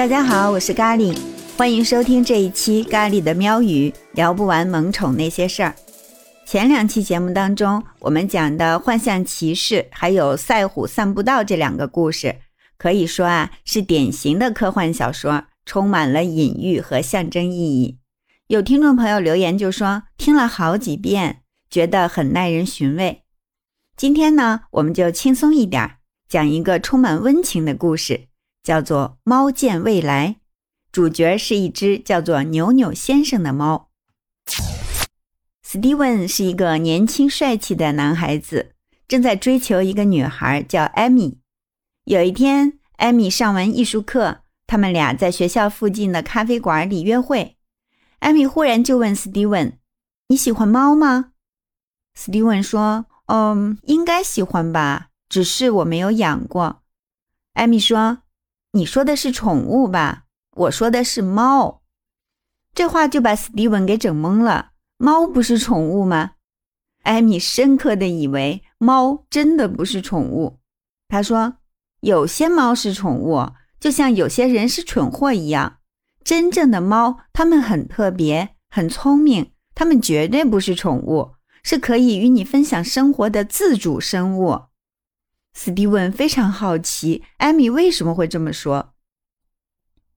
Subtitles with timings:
[0.00, 1.14] 大家好，我是咖喱，
[1.58, 5.74] 欢迎收听这一期咖喱的喵语，聊不完萌宠那些事儿。
[6.46, 12.36] 前两期节目当中，我们讲的《幻象骑士》还有《赛虎散步道》这两个故事，
[12.78, 17.98] 可以说啊是典型的科幻小说，充满了隐喻和象征意义。
[18.46, 23.24] 有听众朋友留言就说听了好几遍，觉得很耐人寻味。
[23.98, 28.29] 今天呢，我们就轻松一点，讲一个充满温情的故事。
[28.62, 30.28] 叫做《猫见未来》，
[30.92, 33.90] 主角是一只叫做扭扭先生的猫。
[35.64, 38.74] Steven 是一个年轻帅气的男孩子，
[39.06, 41.38] 正在追求一个女孩叫艾米。
[42.04, 47.56] 有一天，艾米上完艺术课，他们俩在学校附近的咖啡馆里约会。
[48.18, 49.74] 艾米忽然就问 Steven：“
[50.28, 51.32] 你喜欢猫吗
[52.18, 56.82] ？”Steven 说：“嗯，应该喜欢吧，只是我没有养过。”
[57.54, 58.18] 艾米说。
[58.72, 60.26] 你说的是宠物吧？
[60.56, 61.82] 我说的是猫。
[62.72, 64.70] 这话就把斯蒂文给整懵了。
[64.96, 66.32] 猫不是宠物吗？
[67.02, 70.60] 艾米深刻的以为猫真的不是宠物。
[71.08, 71.54] 他说
[72.00, 75.78] ：“有些猫是宠物，就像有些人是蠢货一样。
[76.22, 81.32] 真正的猫，它们很特别，很聪明，它们绝对不是宠物，
[81.64, 84.66] 是可以与你分享生活的自主生物。”
[85.62, 88.94] 斯蒂文非常好奇，艾米为什么会这么说。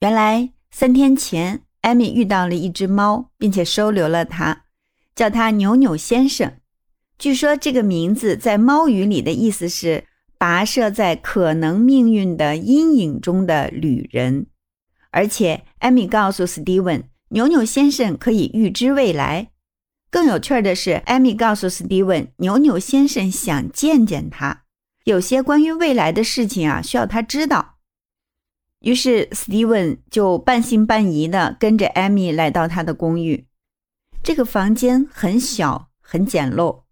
[0.00, 4.64] 原来三天前，艾米遇到了一只猫，并且收留了它，
[5.14, 6.54] 叫它扭扭先生。
[7.16, 14.48] 据说这个名字在猫语里的意思是“跋涉在可能命运的阴影中的旅人”。
[15.12, 19.52] 而且，艾米告诉斯蒂文，扭扭先生可以预知未来。
[20.10, 24.64] 更有趣的是，艾米告诉斯蒂文，扭扭先生想见见他。
[25.04, 27.76] 有些关于未来的事情啊，需要他知道。
[28.80, 33.46] 于是，Steven 就半信半疑的跟着艾米来到他的公寓。
[34.22, 36.82] 这个房间很小，很简陋，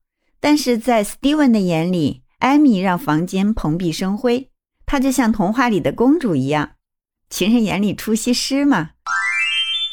[0.41, 4.51] 但是在 Steven 的眼里，艾米让房间蓬荜生辉，
[4.85, 6.71] 她就像童话里的公主一样。
[7.29, 8.91] 情人眼里出西施嘛。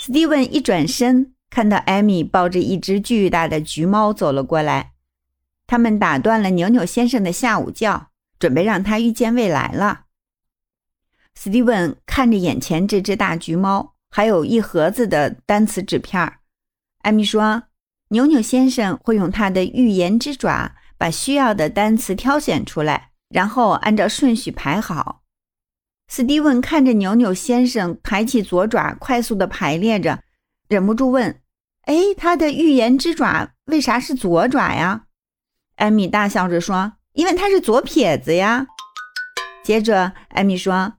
[0.01, 4.92] Steven 一转身，看到艾米抱着一只巨大的橘猫走了过来，
[5.67, 8.09] 他们打断了牛牛先生的下午觉。
[8.39, 10.01] 准备让他预见未来了。
[11.33, 16.39] 斯蒂文看着眼前这只大橘猫，还有一盒子的单词纸片儿。
[17.03, 17.63] 艾米说
[18.09, 25.21] ：“牛牛先生会用他的预言之爪把需要的单词挑选出来，然后按照顺序排好。”
[26.11, 30.21] 斯蒂文看着牛牛先生抬起左爪，快速的排列着，
[30.67, 31.39] 忍不住问
[31.87, 35.05] ：“哎，他的预言之爪为啥是左爪呀？”
[35.83, 36.93] 艾米大笑着说。
[37.13, 38.65] 因为他是左撇子呀。
[39.63, 40.93] 接着，艾米说：“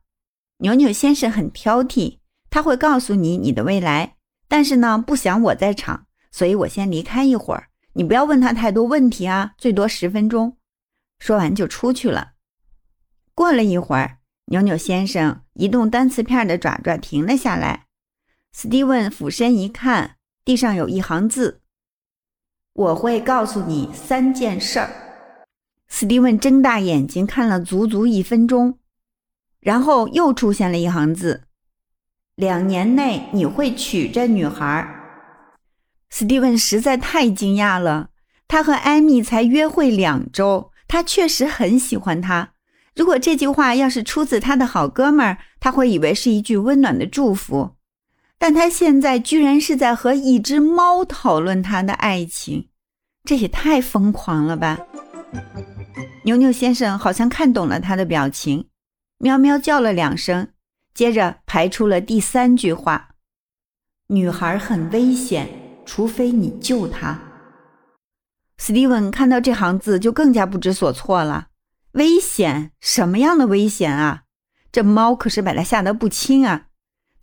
[0.59, 2.19] 牛牛先生很挑剔，
[2.51, 4.15] 他会告诉你你的未来，
[4.47, 7.67] 但是呢，不想我在场，所以我先离开一会儿。
[7.95, 10.57] 你不要问他太多问题啊，最多十分钟。”
[11.19, 12.35] 说完就出去了。
[13.35, 17.87] 过了一会儿，牛牛先生移动单词片的爪爪停了下来。
[18.53, 21.63] 斯蒂文俯身一看，地上有一行字
[22.75, 24.91] ：“我会告诉你三件事儿。”
[25.89, 28.79] 斯蒂文睁大眼睛看了足足一分钟，
[29.61, 31.45] 然后又出现了一行字
[32.37, 34.87] ：“两年内你会娶这女孩。”
[36.11, 38.11] 斯蒂文实在太惊讶了。
[38.47, 42.51] 他和艾米才约会两周，他确实很喜欢她。
[42.95, 47.77] 如果这句话要是出自他的好哥们儿，他会以为是一句温暖的祝福。
[48.39, 52.69] 但他现在居然是在和一只猫讨论他的爱情，
[53.25, 54.79] 这也太疯狂了吧！
[56.25, 58.69] 牛牛先生好像看懂了他的表情，
[59.19, 60.49] 喵喵叫了两声，
[60.93, 63.11] 接着排出了第三句话
[64.09, 65.49] ：“女孩很危险，
[65.87, 67.19] 除非你救她。”
[68.57, 71.49] 斯蒂文看到这行字就更加不知所措了。
[71.93, 72.73] 危险？
[72.81, 74.23] 什么样的危险啊？
[74.71, 76.67] 这猫可是把他吓得不轻啊！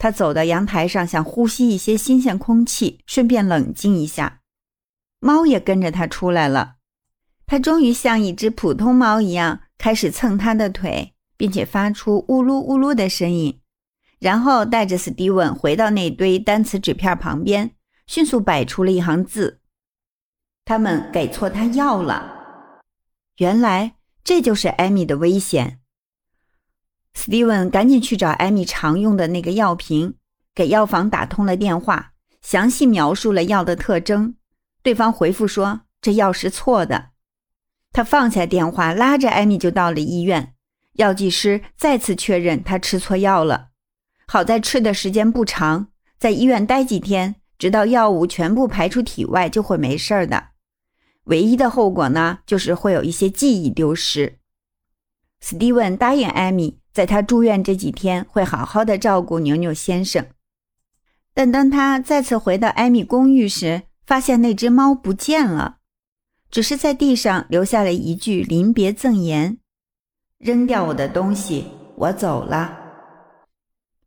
[0.01, 4.41] 他走到阳台上，想呼吸一些新鲜空气，顺便冷静一下。
[5.19, 6.77] 猫也跟着他出来了。
[7.45, 13.61] 它终于像一只普通猫一样开始蹭他的腿，并且发出呜噜呜噜的声音，
[14.17, 17.75] 然后带着斯蒂文回到那堆单词纸片旁边，
[18.07, 19.59] 迅速摆出了一行字
[20.65, 22.39] ：“他们给错他药了。”
[23.37, 25.80] 原来这就是艾米的危险。
[27.13, 30.15] 史蒂文赶紧去找艾米常用的那个药瓶，
[30.55, 34.35] 给药房打通了电话，详细描述了药的特征。
[34.81, 37.09] 对方回复说：“这药是错的。”
[37.93, 40.53] 他放下电话，拉着艾米就到了医院。
[40.93, 43.69] 药剂师再次确认他吃错药了。
[44.27, 45.87] 好在吃的时间不长，
[46.17, 50.49] 在医院待几天，直到药物全部排出体外就会没事儿的。
[51.25, 54.39] 唯一的后果呢，就是会有一些记忆丢失。
[55.39, 60.25] 史蒂文答应艾米，在他住院这几天会好好的照顾牛牛先生。
[61.33, 65.77] 但当他再次回到艾米公寓时，发现那只猫不见了，
[66.49, 69.57] 只是在地上留下了一句临别赠言
[70.37, 72.79] ：“扔掉我的东西，我走了。”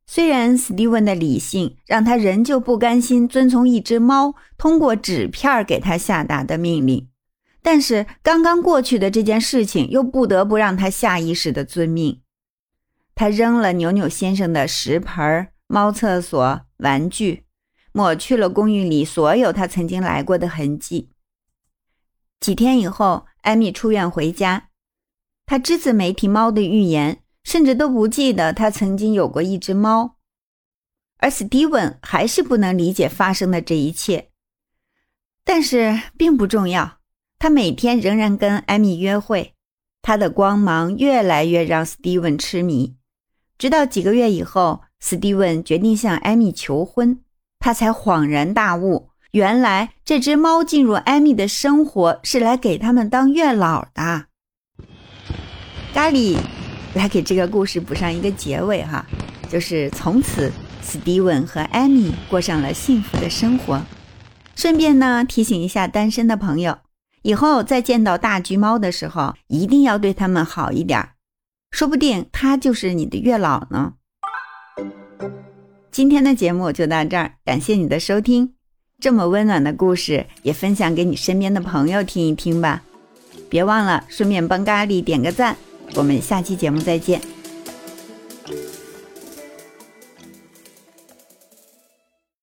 [0.07, 7.09] 虽然史蒂文的理性让他仍旧不甘心遵从一只猫通过纸片给他下达的命令，
[7.63, 12.21] 但是刚刚过去的这件事情又不得不让他下意识的遵命。
[13.15, 17.45] 他扔了扭扭先生的食盆、猫厕所、玩具，
[17.93, 21.11] 抹去了公寓里所有他曾经来过的痕迹。
[22.41, 24.69] 几天以后，艾米出院回家，
[25.47, 27.21] 他只字没提猫的预言。
[27.45, 30.17] 甚至都不记得他曾经有过一只猫，
[31.19, 34.31] 而史蒂文还是不能理解发生的这一切。
[35.45, 37.01] 但是并不重要，
[37.39, 39.53] 他每天仍然跟艾米约会，
[40.01, 42.97] 他的光芒越来越让史蒂文痴迷。
[43.59, 47.21] 直到几个月以后，史蒂文决定向艾米求婚，
[47.59, 54.27] 他才恍然大悟，原来这只猫进入艾米的生活是来给他们当月老的。
[55.93, 56.37] 咖喱。
[56.95, 59.05] 来给这个故事补上一个结尾哈，
[59.51, 63.83] 就是从此史蒂文和艾米过上了幸福的生活。
[64.55, 66.79] 顺便呢提醒一下单身的朋友，
[67.23, 71.05] 以后再见到大橘猫的时候，一定要对它们好一点，
[71.75, 73.95] 说不定他就是你的月老呢。
[75.91, 78.55] 今天的节目就到这儿，感谢你的收听。
[79.01, 82.81] 这么温暖的故事也分享给你身边的朋友听一听吧，
[83.51, 85.57] 别忘了顺便帮咖喱点个赞。
[85.97, 87.21] 我们下期节目再见。